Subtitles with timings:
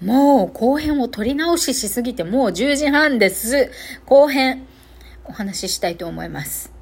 [0.00, 3.70] もう後編を取り直ししすぎてもう10時半です。
[4.04, 4.66] 後編
[5.24, 6.72] お話ししたいと思います。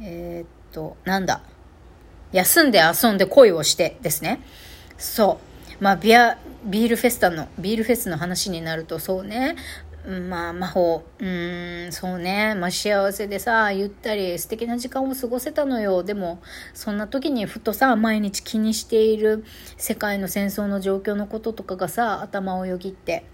[0.00, 1.42] えー、っと、なんだ。
[2.32, 4.40] 休んで遊んで恋をしてですね。
[4.98, 5.38] そ
[5.80, 5.84] う。
[5.84, 9.56] まあ、ビア、ビールフェスタの、ビールフェスの話になるとそうね。
[10.08, 11.04] まあ、魔法。
[11.20, 12.54] うん、そうね。
[12.54, 16.02] まあ、幸せでさ、ゆったり素敵な時間を過ごせたのよ。
[16.02, 16.40] でも、
[16.74, 19.44] そんな時にふとさ、毎日気にしている
[19.76, 23.24] 世界の戦争の状況のこととかがさ、頭をよぎって。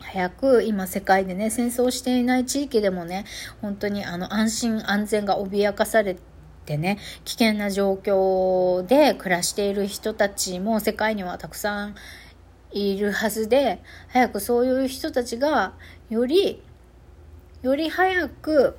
[0.00, 3.24] 早く今世界でね、戦争していない地域でもね、
[3.60, 6.16] 本当にあの安心安全が脅かされ
[6.64, 11.94] てね、危険な状況で暮らしている人たちも世界にはたくさん
[12.72, 15.74] いるはずで早くそういう人たちが
[16.10, 16.62] より
[17.62, 18.76] より早く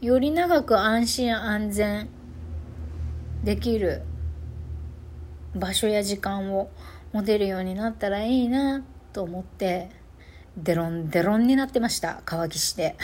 [0.00, 2.08] より長く安心安全
[3.42, 4.02] できる
[5.54, 6.70] 場所や時間を
[7.12, 10.03] 持てるようになったらいいなと思って。
[10.56, 12.96] デロンデロンになってました川岸で。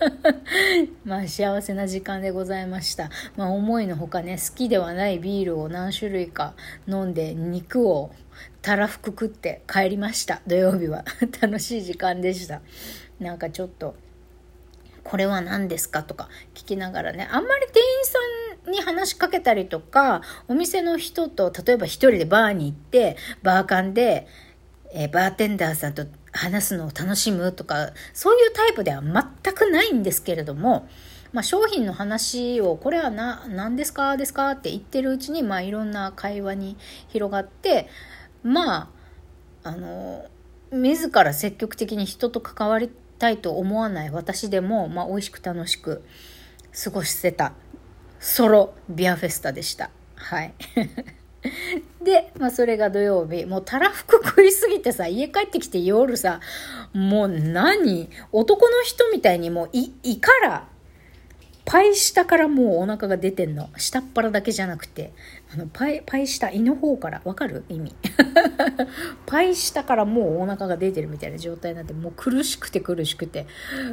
[1.04, 3.10] まあ幸せな時間でございました。
[3.36, 6.54] まあ思いのほかね、好きではないビールを何種類か
[6.86, 8.10] 飲んで肉を
[8.60, 10.42] たらふく食って帰りました。
[10.46, 11.04] 土曜日は。
[11.40, 12.60] 楽しい時間でした。
[13.20, 13.94] なんかちょっと、
[15.02, 16.02] これは何ですか？
[16.02, 18.18] とか聞きながらね、あんまり店員さ
[18.68, 24.26] んに話しかけたりとか、お店の人と、例えば一人でバーに行って、バーカンで、
[24.92, 30.88] えー、バーテンダーさんと話すのを楽しむとか、そういうタイプでは全くないんですけれども、
[31.32, 36.76] まあ、商品の話を、これはな、何ですかですかって言ってるうちに、まあ、いろんな会話に
[37.08, 37.88] 広がって、
[38.42, 38.90] ま
[39.64, 40.26] あ、あの、
[40.70, 46.04] 自ら積極的に人と関わりたいと思わない私でも、まあ、美味しく楽しく
[46.84, 47.52] 過ごしてた
[48.20, 49.90] ソロビアフェスタでした。
[50.14, 50.54] はい。
[52.06, 53.44] で、まあそれが土曜日。
[53.46, 56.40] もうたらふく食いすぎてさ、家帰ってきて夜さ、
[56.94, 58.08] もう何？
[58.30, 60.68] 男の人みたいにもう胃、胃から、
[61.64, 63.70] パイ下からもうお腹が出てんの。
[63.76, 65.12] 下っ腹だけじゃなくて、
[65.52, 67.64] あの、パイ、パイ下、胃の方から、わかる？
[67.68, 67.92] 意味。
[69.26, 73.48] パイ下からもうお腹が出てるみたいな状態になって、もう苦しくて苦しくて、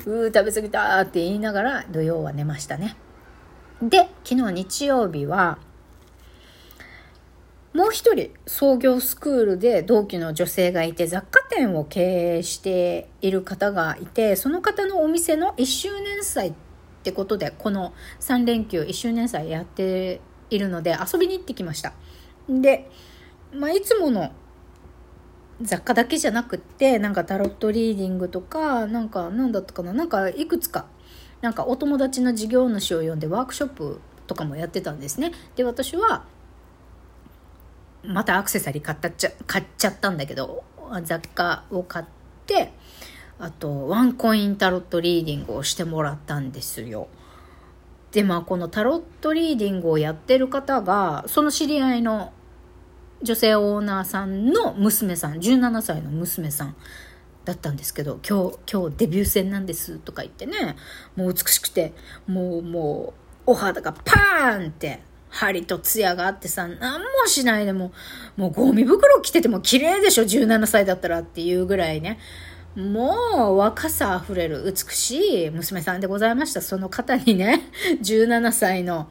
[0.06, 2.96] うー、食べ過ぎたって言いながら土曜は寝ましたね。
[3.82, 5.58] で、昨日日曜日は、
[7.74, 16.54] もう一人創業スクールで同期の女性がいて雑貨店を経営している方がいてその方のお店の1周年祭っ
[17.04, 21.94] てことでこの3連休1周年祭やっているので遊びに行ってきました。
[22.48, 22.92] で、
[23.52, 24.32] まあ、いつもの
[25.62, 30.86] 雑貨だけじゃなくってなんかタロットリーディングとかなんか何だったかななんかいくつか
[31.42, 35.32] なんかお友達の事業主を呼んでワークショップとかもやってたんですね。
[35.56, 36.26] で私は
[38.04, 40.64] またアクセサリー買ったっちゃ買っちゃったんだけど
[41.04, 42.06] 雑貨を買っ
[42.46, 42.74] て
[43.40, 47.08] あとワンコインタロットリーディングをしてもらったんですよ。
[48.12, 52.32] でまあこのタロットリーディングをやってる方がその知り合いの
[53.24, 56.76] 女性オーナーさんの娘さん17歳の娘さん
[57.46, 60.76] だったんですけど今日今日デビュー戦なんですとか言ってね
[61.16, 61.94] もう美しくて
[62.28, 63.14] もうも
[63.48, 65.02] うお肌がパーンって
[65.34, 67.92] 針と艶があってさ、何もしないでも、
[68.38, 72.20] もうゴミ袋着てても綺麗でしょ、17歳だったらっていうぐらいね。
[72.76, 76.62] もう若さあふれる美しい娘さんでございました。
[76.62, 77.62] その方にね、
[78.02, 79.10] 17歳の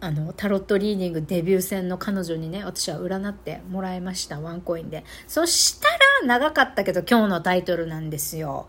[0.00, 4.40] あの、タロットリーディングデビュー戦の彼女にね、私は占ってもらいました。
[4.40, 5.04] ワンコインで。
[5.28, 5.88] そした
[6.22, 8.66] ら長かったけど今日のタイトルなんですよ。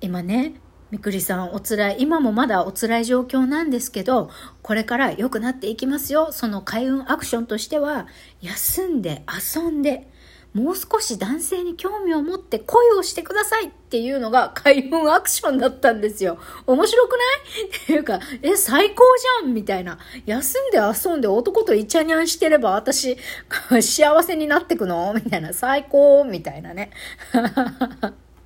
[0.00, 0.54] 今ね、
[0.90, 4.30] みくりさんお辛い、今もまだお辛い状況なんですけど、
[4.62, 6.32] これから良くなっていきますよ。
[6.32, 8.08] その開運アクションとしては、
[8.40, 9.22] 休んで
[9.54, 10.08] 遊んで、
[10.52, 16.38] もう少し男性に興味を持って恋をしてくださいっていうのが 開運アクションだったんですよ。
[16.66, 17.16] 面白くな
[17.62, 17.68] い？
[17.70, 19.04] っていうか、え、最高
[19.42, 19.96] じゃんみたいな。
[20.26, 23.16] 休んで遊んで男とイチャニャンしてれば私、
[23.80, 25.14] 幸せになってくの？
[25.14, 25.52] みたいな。
[25.52, 26.90] 最高みたいなね。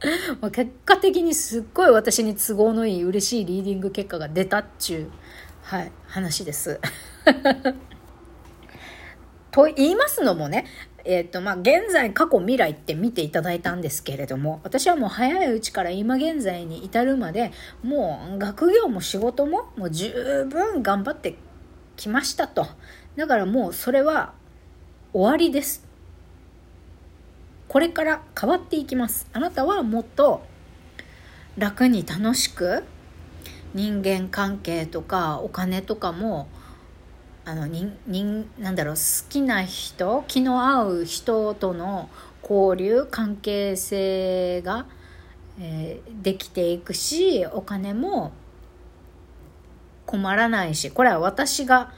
[0.40, 5.10] まあ結果的にすっごい私に都合のいい嬉しいリーディング結果が出たっちゅう、
[5.62, 6.80] はい、話です。
[9.50, 10.66] と言いますのもね、
[11.04, 17.52] えっ、ー、と、まあ、現在、過去、未来って見ていただいたんですけれども、私はもう早いうちから今現在に至るまで、
[17.82, 21.36] もう学業も仕事も、もう十分頑張って
[21.96, 22.66] きましたと。
[23.16, 24.32] だからもうそれは
[25.12, 25.86] 終わりです。
[27.74, 29.26] これから変わっていきます。
[29.32, 30.44] あなたはもっと
[31.58, 32.84] 楽に楽しく
[33.74, 36.46] 人間関係とかお金とかも
[37.44, 42.08] あの人人なんだろう好きな人気の合う人との
[42.48, 44.86] 交流関係性が、
[45.58, 48.30] えー、できていくしお金も
[50.06, 51.92] 困らないしこれは私が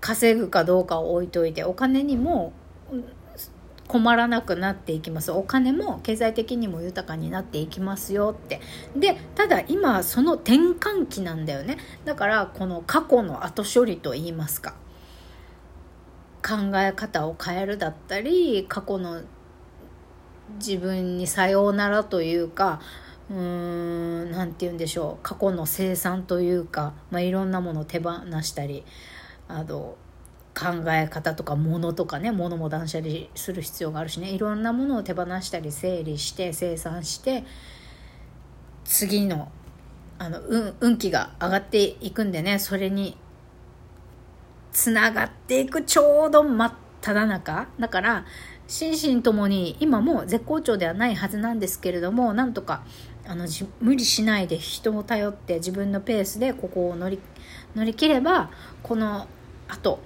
[0.00, 2.52] 稼ぐかどうかを置いといてお金にも
[3.86, 5.30] 困らなくなっていきます。
[5.30, 8.60] お金も経済的にも豊かになっていきますよって。
[8.96, 11.78] でただ今その転換期なんだよね。
[12.04, 14.74] だからこの過去の後処理といいますか。
[16.42, 19.22] 考え方を変えるだったり過去の
[20.56, 22.80] 自分にさようならというか
[23.30, 25.22] うーん何て言うんでしょう。
[25.22, 28.84] 過去の生産というか、まあ、いろんなものを手放したり
[29.48, 29.96] あの
[30.54, 34.30] 考え方とか物とかね物も断捨離する必要があるしね。
[34.30, 37.44] いろんなものを手放したり整理して生産して
[38.84, 39.50] 次の
[40.18, 42.58] あの運運気が上がっていくんでね。
[42.58, 43.16] それに
[44.72, 47.68] つながっていくちょうど真っ只中。
[47.78, 48.24] だから
[48.66, 52.84] 心身ともに今も絶好調ではないはずなんですけれどもなんとか
[53.26, 53.46] あの
[53.80, 57.18] 無理しないで人を頼って自分のペースでここを乗り
[57.74, 58.50] 乗り切れば
[58.82, 59.26] この
[59.68, 59.98] あと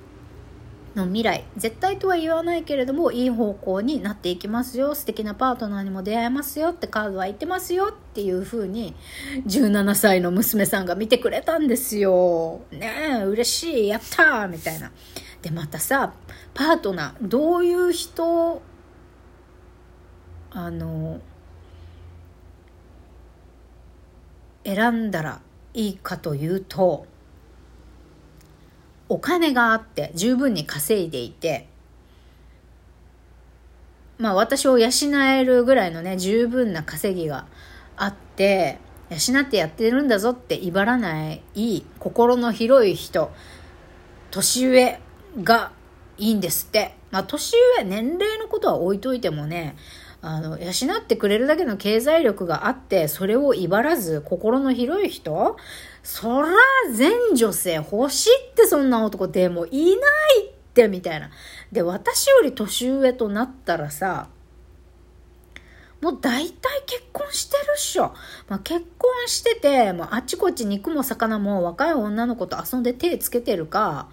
[0.98, 4.94] の未来絶対とは言わないけれどもいい方向になっていきますよ。
[4.94, 6.70] 素敵なパートナーにも出会えますよ。
[6.70, 7.88] ってカードは言ってますよ。
[7.92, 8.94] っていう風に
[9.46, 12.60] 17歳の娘さんが見てくれたんですよ。
[12.72, 13.88] ねえ嬉しい。
[13.88, 14.90] やったーみたいな。
[15.40, 16.12] でまたさ
[16.52, 18.60] パートナーどういう人
[20.50, 21.20] あの
[24.64, 25.40] 選んだら
[25.74, 27.06] いいかというと
[29.08, 31.66] お金があって十分に稼いでいて、
[34.18, 34.88] まあ私を養
[35.30, 37.46] えるぐらいのね、十分な稼ぎが
[37.96, 38.78] あって、
[39.10, 41.42] 養ってやってるんだぞって威張らない
[41.98, 43.30] 心の広い人、
[44.30, 45.00] 年上
[45.42, 45.72] が
[46.18, 46.94] いいんですって。
[47.10, 49.76] まあ年上、年齢のことは置いといてもね、
[50.20, 50.70] あの、養
[51.00, 55.56] ってくれるだけの経済力があって、それを威張らず心の広い人
[56.02, 56.48] そら、
[56.92, 60.02] 全女性欲しいってそんな男でもいな
[60.40, 61.30] いって、みたいな。
[61.70, 64.28] で、私より年上となったらさ、
[66.00, 68.14] もう大体結婚してるっしょ。
[68.48, 74.08] まあ、結婚してて、もうあっちこっち肉も魚も若い女の子と遊んで手つけてるか、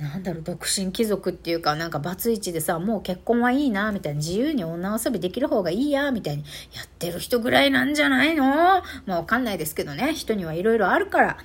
[0.00, 6.44] なんだろう、独身貴族っていうか、なんかバツイチでさ、もう結婚はいいな、みたいな、自由に女遊びできる方がいいや、みたいに
[6.74, 8.44] やってる人ぐらいなんじゃないの？
[8.44, 11.36] まあわかんないですけどね、人にはいろいろあるから。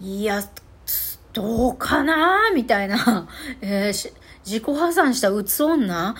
[0.00, 0.42] いや、
[1.34, 2.50] どうかな？
[2.54, 3.28] みたいな。
[3.60, 4.12] えー、
[4.46, 6.14] 自己破産したうつ女？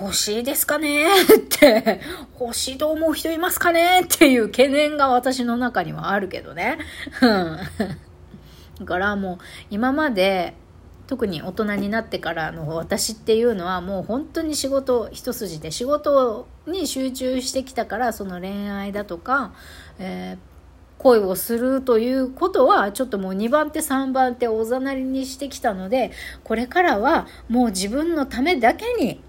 [0.00, 1.06] 欲しいですかね？
[1.22, 2.00] って、
[2.40, 4.00] 欲しいと思う人いますかね？
[4.04, 6.78] っていう懸念が私の中にはあるけどね。
[7.20, 7.58] うん。
[8.80, 9.38] だからもう
[9.70, 10.54] 今まで
[11.12, 19.52] 特に大人になってからの私っていうのはもう本当に仕事一筋で仕事に集中してきたからその恋愛だとか、
[19.98, 20.52] えー
[20.98, 26.12] 恋をするということはちょっともう2番手3番手おざなりにしてきたので
[26.44, 29.20] これからはもう自分のためだけに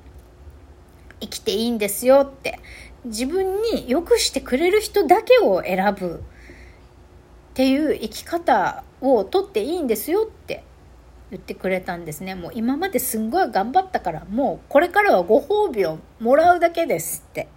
[1.19, 2.59] 生きていいんですよって
[3.05, 10.63] 自分に良くしてくれる人だけを選ぶっていう生き方をとっていいんですよって
[11.33, 12.35] 言ってくれたんですね。
[12.35, 17.47] もう今まですんごい頑張ったからもうこれからはご褒美をもらうだけですって。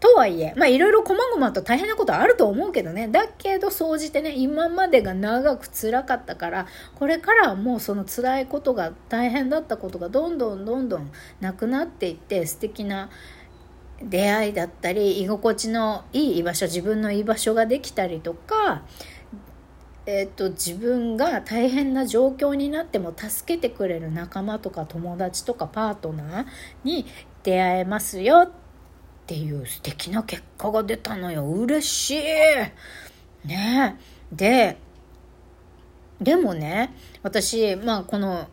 [0.00, 3.08] とはいえまあいろいろ細々と大変なことあると思うけどね。
[3.08, 13.10] だけど総じてね今までが長く辛かったからこれからはもうその辛いことが大変だったことがどんどんどんどんなくなっていって素敵な
[14.02, 18.82] 出会いだったり居心地のいい居場所自分の居場所ができたりとか、
[20.10, 26.46] えーと、自分が大変な状況になっても助けてくれる仲間とか友達とかパートナー
[26.82, 27.04] に
[27.42, 28.50] 出会えますよっ
[29.26, 31.44] ていう素敵な結果が出たのよ。
[31.44, 33.46] 嬉しい。
[33.46, 33.98] ね。
[34.32, 34.78] で
[36.22, 38.48] でもね私まあこの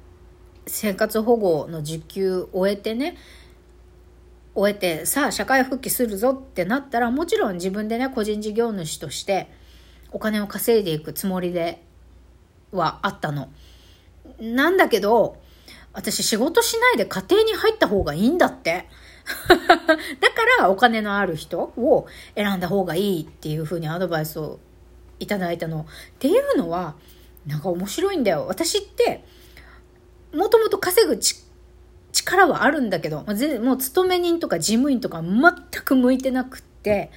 [0.67, 3.15] 生活保護の受給終えてね
[4.55, 9.49] 終えてさあ社会復帰するぞってなったらもちろん自分でね個人事業主として
[10.11, 11.83] お金を稼いでいくつもりで
[12.71, 13.49] はあったの。
[14.39, 15.37] なんだけど
[15.93, 18.87] 私仕事しないで家庭に入った方がいいんだって。
[19.47, 24.59] だからお金のある人を選んだ方がいいっていうふうにアドバイスを
[25.19, 25.81] いただいたの。
[25.81, 25.85] っ
[26.19, 26.95] ていうのは
[27.47, 28.45] なんか面白いんだよ。
[28.47, 29.23] 私って
[30.33, 31.17] もともと稼ぐ
[32.11, 37.11] 力はあるんだけど、もう勤め人とか事務員とか全く向いてなくって、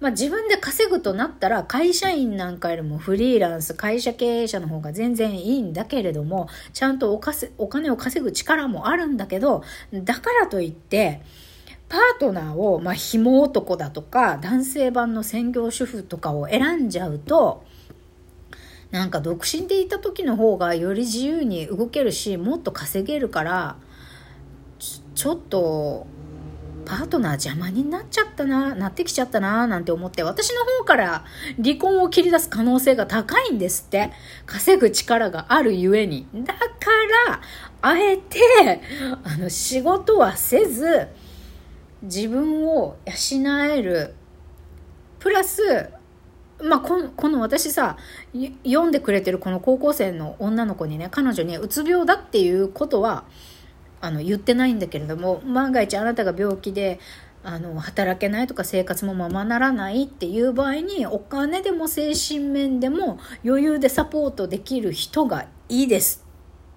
[0.00, 11.22] まあ自分で稼ぐとなったら会社員なんかよりもフリーランス、会社経営者の方が全然いいんだけれども、ちゃんとおかせお金を稼ぐ力もあるんだけど、だからといって、
[11.88, 17.64] パートナーを、まあ、紐男だとか、男性版の専業主婦とかを選んじゃうと、
[18.90, 23.76] なんか独身でいた時の方がより自由に動けるし、もっと稼げるから、
[25.14, 26.06] ちょっと、
[26.88, 31.24] パートナー邪魔になっちゃったな、なってきちゃったな、なんて思って、私の方から
[31.62, 34.10] 離婚を切り出す可能性が高いんですって。
[34.46, 36.26] 稼ぐ力があるゆえに。
[36.32, 36.60] だか
[37.28, 37.40] ら、
[37.82, 38.80] あえて、
[39.22, 41.08] あの、仕事はせず、
[42.00, 44.14] 自分を養える。
[45.18, 45.90] プラス、
[46.62, 47.96] まあ、このこの私さ
[48.64, 53.24] 読んでくれてるこの高校生の女の子にね彼女にうつ病だっていうことは
[54.00, 57.00] あの言ってないんだけれども万が一あなたが病気で
[57.44, 66.24] あの働けないとか生活もままならないっていう場合にお金でも精神面でも余裕でサポートできる人がいいです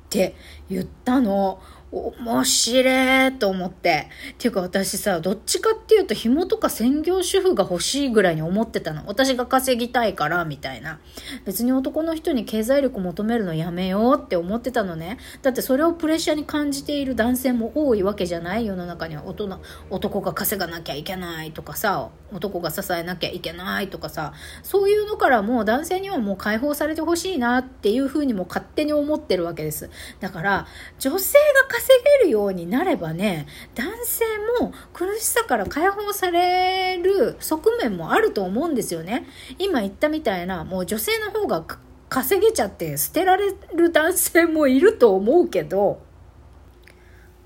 [0.05, 0.35] って
[0.69, 1.61] 言ったの。
[1.91, 4.07] 面白いと思って。
[4.33, 9.03] っていうか私さ、どっちかっていうと紐とか専業主婦が欲しいぐらいに思ってたの。
[9.07, 10.99] 私が稼ぎたいから、みたいな。
[11.45, 15.17] 別に男の人に経済力求めるのやめようって思ってたのね。
[15.41, 18.65] だってそれをプレッシャーに感じている男性も多いわけじゃない？
[18.65, 24.31] 世の中には大人、男が稼がなきゃいけないとかさ、男が支えなきゃいけないとかさ、
[24.63, 29.89] そういうのからもう男性にはもう解放されてほしいなっていうふうにも勝手に思ってるわけです。
[30.21, 30.67] だから、
[30.99, 31.37] 女性
[31.69, 34.23] が稼げるようになればね、男性
[34.61, 39.25] も苦しさから解放される側面もあると思うんですよね。
[39.57, 41.65] 今言ったみたいな、もう女性の方が
[42.07, 46.03] 稼げちゃって捨てられる男性もいると思うけど、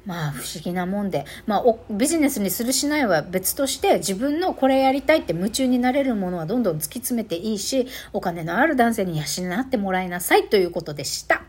[0.06, 9.24] まあ不思議なもんで、まあビジネスにするしないは別として自分のこれやりたいって夢中になれるものはどんどん突き詰めていいし、お金のある男性に養
[9.62, 11.44] ってもらいなさいということでした。